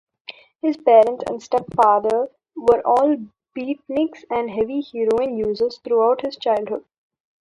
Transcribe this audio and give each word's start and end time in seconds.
His 0.63 0.77
parents 0.77 1.23
and 1.27 1.43
stepfather 1.43 2.31
were 2.55 2.81
all 2.83 3.17
Beatniks, 3.55 4.25
and 4.31 4.49
heavy 4.49 4.81
heroin 4.81 5.37
users 5.37 5.77
throughout 5.77 6.21
his 6.25 6.37
childhood. 6.37 6.83